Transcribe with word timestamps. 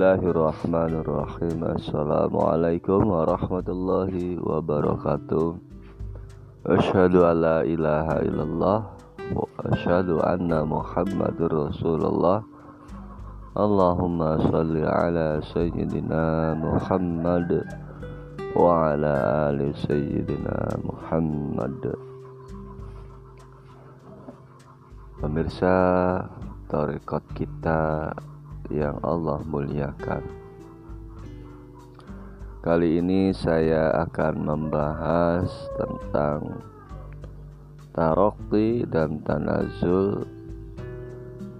Bismillahirrahmanirrahim. 0.00 1.60
Assalamualaikum 1.76 3.04
warahmatullahi 3.04 4.40
wabarakatuh. 4.40 5.60
Asyhadu 6.72 7.28
an 7.28 7.36
la 7.44 7.60
ilaha 7.68 8.24
illallah 8.24 8.96
Wa 9.36 9.44
asyhadu 9.68 10.24
anna 10.24 10.64
muhammadur 10.64 11.68
rasulullah. 11.68 12.40
Allahumma 13.52 14.40
salli 14.48 14.80
ala 14.80 15.44
sayyidina 15.44 16.56
Muhammad 16.56 17.60
Wa 18.56 18.96
ala 18.96 19.52
ali 19.52 19.68
sayyidina 19.84 20.80
Muhammad. 20.80 21.76
Pemirsa 25.20 25.76
Torikot 26.72 27.20
kita 27.36 28.16
yang 28.70 28.96
Allah 29.02 29.42
muliakan. 29.44 30.22
Kali 32.60 33.00
ini 33.00 33.32
saya 33.32 33.90
akan 34.04 34.34
membahas 34.44 35.48
tentang 35.80 36.60
tarokti 37.96 38.84
dan 38.84 39.18
tanazul 39.24 40.28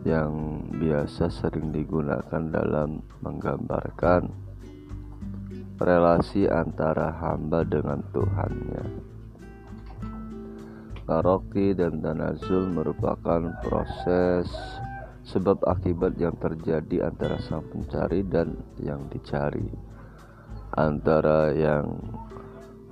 yang 0.05 0.61
biasa 0.77 1.29
sering 1.29 1.73
digunakan 1.73 2.41
dalam 2.53 3.05
menggambarkan 3.21 4.29
relasi 5.81 6.45
antara 6.49 7.09
hamba 7.17 7.65
dengan 7.65 8.05
Tuhannya. 8.13 8.85
Tarokti 11.09 11.73
dan 11.73 12.05
tanazul 12.05 12.69
merupakan 12.71 13.57
proses 13.65 14.47
sebab 15.31 15.63
akibat 15.71 16.19
yang 16.19 16.35
terjadi 16.43 17.07
antara 17.07 17.39
sang 17.39 17.63
pencari 17.71 18.27
dan 18.27 18.59
yang 18.83 19.07
dicari 19.07 19.91
antara 20.75 21.51
yang 21.51 21.99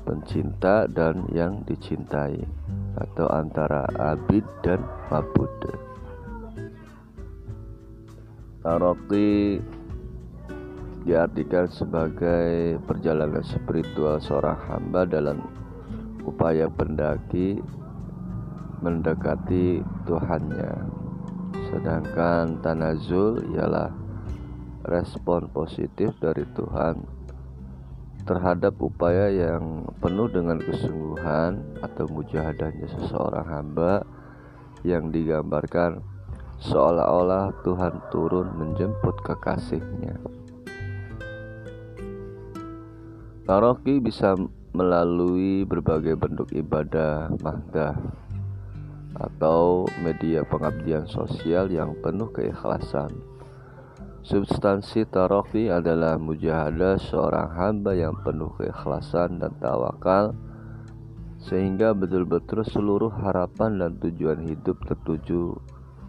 pencinta 0.03 0.91
dan 0.91 1.29
yang 1.31 1.63
dicintai 1.63 2.43
atau 2.99 3.29
antara 3.31 3.87
abid 3.95 4.43
dan 4.65 4.83
mabud. 5.13 5.51
Taroki 8.59 9.63
diartikan 11.07 11.71
sebagai 11.71 12.77
perjalanan 12.83 13.45
spiritual 13.47 14.19
seorang 14.19 14.59
hamba 14.67 15.07
dalam 15.07 15.39
upaya 16.27 16.67
pendaki 16.67 17.63
mendekati 18.83 19.81
Tuhannya 20.05 20.98
Sedangkan 21.69 22.59
tanazul 22.65 23.45
ialah 23.53 23.93
respon 24.89 25.53
positif 25.53 26.17
dari 26.17 26.49
Tuhan 26.57 27.05
terhadap 28.25 28.77
upaya 28.81 29.33
yang 29.33 29.89
penuh 30.05 30.29
dengan 30.29 30.61
kesungguhan 30.61 31.81
atau 31.81 32.05
mujahadahnya 32.13 32.89
seseorang 32.93 33.47
hamba 33.49 34.05
yang 34.85 35.09
digambarkan 35.09 36.05
seolah-olah 36.61 37.57
Tuhan 37.65 38.05
turun 38.13 38.53
menjemput 38.53 39.17
kekasihnya. 39.25 40.21
Paroki 43.49 43.97
bisa 43.97 44.37
melalui 44.77 45.65
berbagai 45.65 46.21
bentuk 46.21 46.53
ibadah 46.53 47.33
mahdah 47.41 47.97
atau 49.19 49.87
media 49.99 50.47
pengabdian 50.47 51.07
sosial 51.11 51.71
yang 51.71 51.99
penuh 51.99 52.31
keikhlasan. 52.31 53.11
Substansi 54.23 55.07
tarofi 55.09 55.71
adalah 55.71 56.19
mujahadah 56.19 56.99
seorang 57.01 57.49
hamba 57.55 57.95
yang 57.95 58.15
penuh 58.23 58.51
keikhlasan 58.59 59.43
dan 59.43 59.55
tawakal 59.59 60.35
sehingga 61.39 61.95
betul-betul 61.95 62.67
seluruh 62.67 63.15
harapan 63.15 63.79
dan 63.79 63.93
tujuan 64.03 64.43
hidup 64.43 64.77
tertuju 64.85 65.55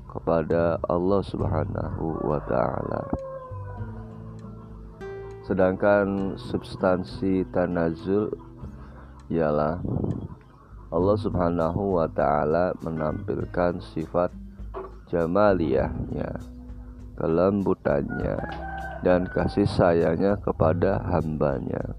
kepada 0.09 0.81
Allah 0.89 1.21
Subhanahu 1.21 2.17
wa 2.25 2.41
taala. 2.49 3.05
Sedangkan 5.45 6.37
substansi 6.37 7.45
tanazul 7.53 8.33
ialah 9.29 9.81
Allah 10.89 11.17
Subhanahu 11.21 12.01
wa 12.01 12.09
taala 12.09 12.73
menampilkan 12.81 13.77
sifat 13.93 14.33
jamaliyahnya, 15.13 16.33
kelembutannya 17.13 18.37
dan 19.05 19.29
kasih 19.29 19.69
sayangnya 19.69 20.33
kepada 20.41 20.97
hambanya. 21.13 21.93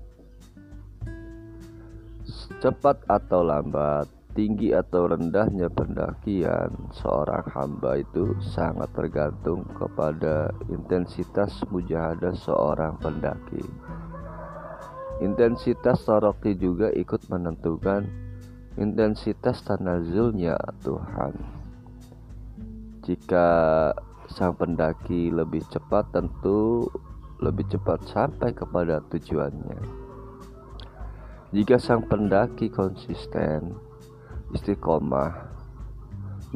Cepat 2.58 3.06
atau 3.06 3.46
lambat, 3.46 4.10
tinggi 4.34 4.74
atau 4.74 5.06
rendahnya 5.06 5.70
pendakian 5.70 6.74
seorang 6.90 7.46
hamba 7.54 8.02
itu 8.02 8.34
sangat 8.42 8.90
tergantung 8.90 9.66
kepada 9.74 10.50
intensitas 10.66 11.62
mujahadah 11.70 12.34
seorang 12.34 12.98
pendaki. 12.98 13.62
Intensitas 15.20 16.02
taroki 16.02 16.56
juga 16.56 16.88
ikut 16.96 17.28
menentukan 17.28 18.29
intensitas 18.80 19.60
tanazulnya 19.60 20.56
Tuhan. 20.80 21.36
Jika 23.04 23.48
sang 24.32 24.56
pendaki 24.56 25.28
lebih 25.28 25.60
cepat 25.68 26.16
tentu 26.16 26.88
lebih 27.44 27.68
cepat 27.68 28.00
sampai 28.08 28.56
kepada 28.56 29.04
tujuannya. 29.12 29.80
Jika 31.52 31.76
sang 31.76 32.08
pendaki 32.08 32.72
konsisten, 32.72 33.76
istiqomah, 34.56 35.50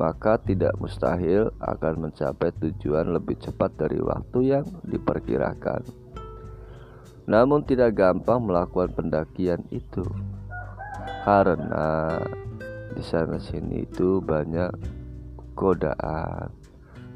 maka 0.01 0.41
tidak 0.41 0.73
mustahil 0.81 1.53
akan 1.61 2.09
mencapai 2.09 2.57
tujuan 2.57 3.13
lebih 3.13 3.37
cepat 3.37 3.77
dari 3.77 4.01
waktu 4.01 4.39
yang 4.49 4.67
diperkirakan. 4.87 5.85
Namun 7.29 7.65
tidak 7.69 7.97
gampang 7.97 8.45
melakukan 8.45 8.93
pendakian 8.97 9.65
itu 9.73 10.05
karena 11.25 12.21
di 12.93 13.01
sana 13.01 13.41
sini 13.41 13.89
itu 13.89 14.21
banyak 14.21 14.69
godaan, 15.57 16.53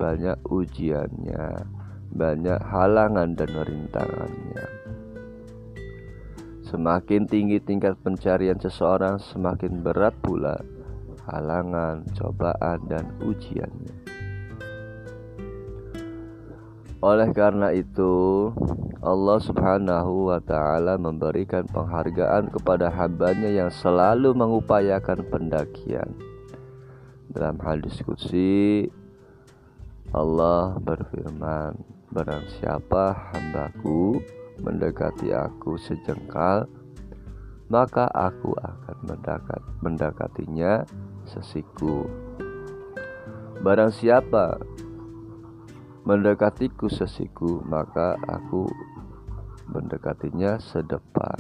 banyak 0.01 0.41
ujiannya, 0.49 1.69
banyak 2.17 2.57
halangan 2.65 3.37
dan 3.37 3.53
rintangannya. 3.53 4.67
Semakin 6.65 7.29
tinggi 7.29 7.61
tingkat 7.61 8.01
pencarian 8.01 8.57
seseorang, 8.57 9.21
semakin 9.21 9.85
berat 9.85 10.17
pula 10.25 10.57
halangan, 11.29 12.09
cobaan, 12.17 12.81
dan 12.89 13.05
ujiannya. 13.21 14.18
Oleh 16.99 17.31
karena 17.31 17.71
itu, 17.71 18.51
Allah 18.99 19.39
Subhanahu 19.39 20.35
wa 20.35 20.43
Ta'ala 20.43 20.99
memberikan 20.99 21.63
penghargaan 21.71 22.51
kepada 22.51 22.91
hambanya 22.91 23.47
yang 23.47 23.71
selalu 23.71 24.35
mengupayakan 24.35 25.23
pendakian. 25.31 26.11
Dalam 27.31 27.55
hadis 27.63 28.03
Qudsi, 28.03 28.91
Allah 30.11 30.75
berfirman, 30.83 31.79
Barang 32.11 32.43
siapa 32.59 33.31
hambaku 33.31 34.19
mendekati 34.59 35.31
aku 35.31 35.79
sejengkal, 35.79 36.67
maka 37.71 38.11
aku 38.11 38.59
akan 38.59 38.97
mendekat, 39.07 39.63
mendekatinya 39.85 40.83
sesiku. 41.29 42.11
Barang 43.63 43.95
siapa 43.95 44.59
mendekatiku 46.09 46.89
sesiku, 46.89 47.61
maka 47.69 48.17
aku 48.25 48.65
mendekatinya 49.69 50.57
sedepan 50.57 51.37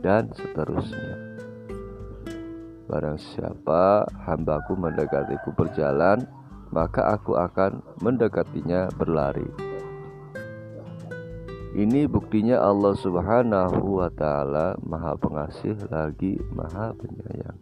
dan 0.00 0.32
seterusnya. 0.32 1.36
Barang 2.88 3.20
siapa 3.20 4.08
hambaku 4.24 4.72
mendekatiku 4.72 5.52
berjalan, 5.52 6.24
maka 6.72 7.12
aku 7.12 7.36
akan 7.36 7.84
mendekatinya 8.00 8.88
berlari. 8.96 9.44
Ini 11.76 12.08
buktinya 12.08 12.56
Allah 12.56 12.96
Subhanahu 12.96 14.00
wa 14.00 14.08
taala 14.16 14.80
Maha 14.80 15.12
Pengasih 15.20 15.76
lagi 15.92 16.40
Maha 16.50 16.96
Penyayang. 16.96 17.60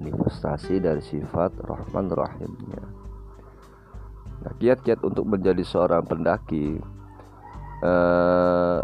Manifestasi 0.00 0.80
dari 0.80 1.04
sifat 1.04 1.54
Rahman 1.60 2.08
Rahimnya. 2.08 3.04
Nah, 4.44 4.52
kiat-kiat 4.60 5.00
untuk 5.00 5.24
menjadi 5.24 5.64
seorang 5.64 6.04
pendaki 6.04 6.76
eh, 7.80 8.78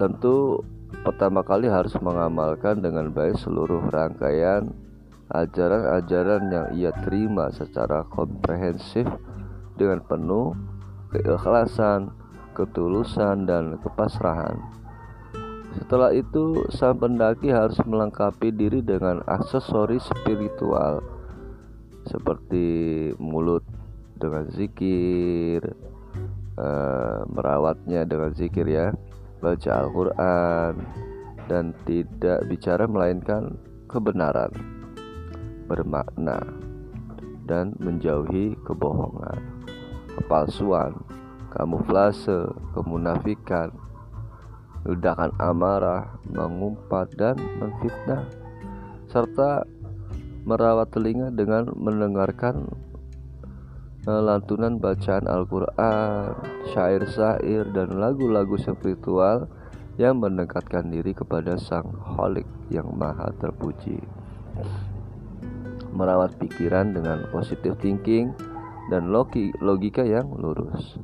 tentu 0.00 0.64
pertama 1.04 1.44
kali 1.44 1.68
harus 1.68 1.92
mengamalkan 2.00 2.80
dengan 2.80 3.12
baik 3.12 3.36
seluruh 3.36 3.92
rangkaian 3.92 4.72
ajaran-ajaran 5.32 6.42
yang 6.52 6.66
ia 6.76 6.92
terima 7.04 7.48
secara 7.52 8.04
komprehensif 8.08 9.08
dengan 9.76 10.04
penuh 10.04 10.52
keikhlasan, 11.12 12.12
ketulusan, 12.56 13.44
dan 13.44 13.76
kepasrahan. 13.80 14.56
Setelah 15.72 16.12
itu, 16.12 16.68
sang 16.72 17.00
pendaki 17.00 17.48
harus 17.48 17.80
melengkapi 17.84 18.52
diri 18.52 18.84
dengan 18.84 19.24
aksesoris 19.24 20.04
spiritual 20.04 21.00
seperti 22.04 23.08
mulut 23.16 23.64
dengan 24.22 24.46
zikir, 24.54 25.58
eh, 26.54 27.20
merawatnya 27.26 28.06
dengan 28.06 28.30
zikir 28.30 28.70
ya, 28.70 28.94
baca 29.42 29.70
Al-Quran, 29.82 30.74
dan 31.50 31.74
tidak 31.82 32.46
bicara 32.46 32.86
melainkan 32.86 33.58
kebenaran, 33.90 34.54
bermakna, 35.66 36.38
dan 37.50 37.74
menjauhi 37.82 38.54
kebohongan, 38.62 39.42
kepalsuan, 40.14 40.94
kamuflase, 41.50 42.46
kemunafikan, 42.78 43.74
ledakan 44.86 45.34
amarah, 45.42 46.14
mengumpat 46.30 47.10
dan 47.18 47.34
menfitnah, 47.58 48.24
serta 49.10 49.66
merawat 50.42 50.90
telinga 50.90 51.30
dengan 51.30 51.70
mendengarkan 51.74 52.66
lantunan 54.02 54.82
bacaan 54.82 55.30
Al-Quran, 55.30 56.34
syair-syair, 56.74 57.70
dan 57.70 57.94
lagu-lagu 58.02 58.58
spiritual 58.58 59.46
yang 59.94 60.18
mendekatkan 60.18 60.90
diri 60.90 61.14
kepada 61.14 61.54
Sang 61.54 61.86
Holik 62.18 62.48
yang 62.66 62.90
Maha 62.98 63.30
Terpuji. 63.38 64.02
Merawat 65.94 66.34
pikiran 66.40 66.90
dengan 66.96 67.30
positive 67.30 67.78
thinking 67.78 68.34
dan 68.90 69.12
logika 69.62 70.02
yang 70.02 70.34
lurus 70.34 70.98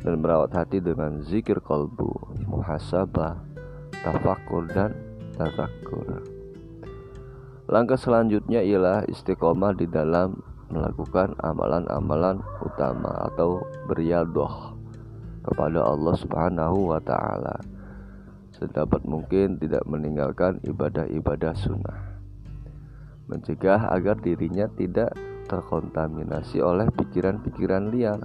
dan 0.00 0.20
merawat 0.20 0.52
hati 0.54 0.80
dengan 0.80 1.20
zikir 1.20 1.60
kolbu, 1.60 2.12
muhasabah, 2.48 3.40
tafakur 4.00 4.64
dan 4.72 4.96
tazakur. 5.36 6.24
Langkah 7.68 7.96
selanjutnya 7.96 8.60
ialah 8.60 9.08
istiqomah 9.08 9.72
di 9.76 9.88
dalam 9.88 10.53
melakukan 10.74 11.38
amalan-amalan 11.38 12.42
utama 12.58 13.30
atau 13.30 13.62
beriadoh 13.86 14.74
kepada 15.46 15.86
Allah 15.86 16.14
Subhanahu 16.18 16.90
wa 16.90 16.98
taala. 16.98 17.54
Sedapat 18.50 19.06
mungkin 19.06 19.62
tidak 19.62 19.86
meninggalkan 19.86 20.58
ibadah-ibadah 20.66 21.54
sunnah. 21.54 22.18
Mencegah 23.30 23.94
agar 23.94 24.18
dirinya 24.18 24.66
tidak 24.74 25.14
terkontaminasi 25.46 26.58
oleh 26.58 26.90
pikiran-pikiran 26.90 27.94
liar 27.94 28.20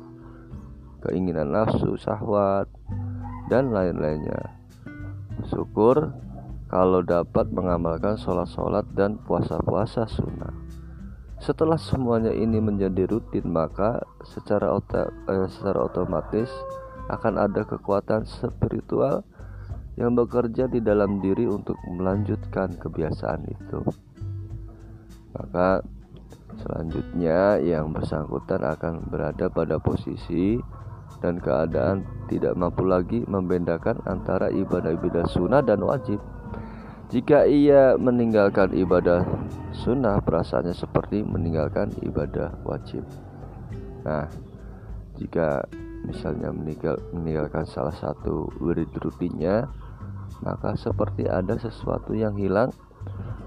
keinginan 1.04 1.56
nafsu, 1.56 1.96
syahwat, 1.96 2.68
dan 3.48 3.72
lain-lainnya. 3.72 4.60
Syukur 5.48 6.12
kalau 6.68 7.02
dapat 7.02 7.50
mengamalkan 7.50 8.20
sholat-sholat 8.20 8.86
dan 8.94 9.18
puasa-puasa 9.24 10.06
sunnah. 10.06 10.69
Setelah 11.40 11.80
semuanya 11.80 12.36
ini 12.36 12.60
menjadi 12.60 13.08
rutin, 13.08 13.48
maka 13.48 14.04
secara, 14.28 14.76
otak, 14.76 15.08
eh, 15.32 15.48
secara 15.48 15.88
otomatis 15.88 16.52
akan 17.08 17.40
ada 17.40 17.64
kekuatan 17.64 18.28
spiritual 18.28 19.24
yang 19.96 20.16
bekerja 20.20 20.68
di 20.68 20.84
dalam 20.84 21.24
diri 21.24 21.48
untuk 21.48 21.80
melanjutkan 21.88 22.76
kebiasaan 22.76 23.48
itu. 23.48 23.80
Maka 25.36 25.80
selanjutnya 26.60 27.60
yang 27.64 27.96
bersangkutan 27.96 28.60
akan 28.60 29.08
berada 29.08 29.48
pada 29.48 29.80
posisi 29.80 30.60
dan 31.24 31.40
keadaan 31.40 32.04
tidak 32.28 32.56
mampu 32.56 32.84
lagi 32.84 33.24
membedakan 33.28 34.00
antara 34.08 34.52
ibadah-ibadah 34.52 35.26
sunnah 35.28 35.64
dan 35.64 35.84
wajib. 35.84 36.20
Jika 37.10 37.50
ia 37.50 37.98
meninggalkan 37.98 38.70
ibadah 38.78 39.26
sunnah, 39.74 40.22
perasaannya 40.22 40.78
seperti 40.78 41.26
meninggalkan 41.26 41.90
ibadah 42.06 42.54
wajib. 42.62 43.02
Nah, 44.06 44.30
jika 45.18 45.66
misalnya 46.06 46.54
meninggal, 46.54 47.02
meninggalkan 47.10 47.66
salah 47.66 47.98
satu 47.98 48.54
wirid 48.62 48.94
rutinnya, 49.02 49.66
maka 50.46 50.78
seperti 50.78 51.26
ada 51.26 51.58
sesuatu 51.58 52.14
yang 52.14 52.38
hilang 52.38 52.70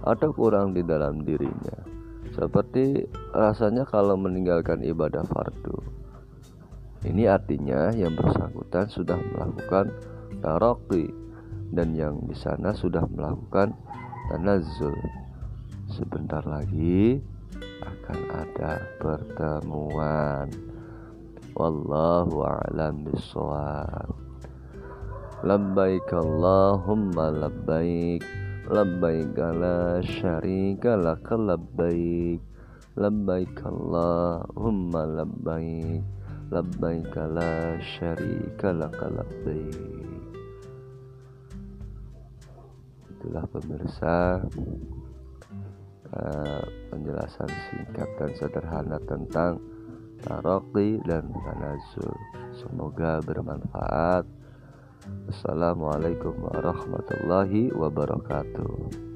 atau 0.02 0.34
kurang 0.34 0.74
di 0.74 0.82
dalam 0.82 1.22
dirinya. 1.22 1.86
Seperti 2.34 3.06
rasanya 3.30 3.86
kalau 3.86 4.18
meninggalkan 4.18 4.82
ibadah 4.82 5.22
fardu. 5.30 5.78
Ini 7.06 7.30
artinya 7.30 7.94
yang 7.94 8.18
bersangkutan 8.18 8.90
sudah 8.90 9.22
melakukan 9.22 9.94
taroki 10.42 11.21
dan 11.72 11.96
yang 11.96 12.20
di 12.28 12.36
sana 12.36 12.76
sudah 12.76 13.08
melakukan 13.08 13.72
tanazul. 14.28 14.94
Sebentar 15.88 16.44
lagi 16.44 17.20
akan 17.80 18.20
ada 18.32 18.72
pertemuan. 19.00 20.48
Wallahu 21.56 22.44
a'lam 22.44 23.08
bishawab. 23.08 24.12
Labbaik 25.42 26.06
Allahumma 26.14 27.34
labbaik 27.34 28.22
Labbaik 28.70 29.34
la 29.34 29.98
syarika 29.98 30.94
lak 30.94 31.26
labbaik 31.34 32.38
Labbaik 32.94 33.58
Allahumma 33.66 35.02
labbaik 35.02 36.06
labbaik 36.52 37.16
la 37.16 37.80
syarika 37.80 38.76
laka 38.76 39.08
labbaik 39.08 40.11
itulah 43.22 43.46
pemirsa 43.54 44.42
uh, 46.10 46.64
penjelasan 46.90 47.46
singkat 47.70 48.10
dan 48.18 48.30
sederhana 48.34 48.98
tentang 49.06 49.62
taroki 50.26 50.98
dan 51.06 51.30
tanazul 51.30 52.18
semoga 52.50 53.22
bermanfaat. 53.22 54.26
Assalamualaikum 55.30 56.34
warahmatullahi 56.34 57.70
wabarakatuh 57.70 59.11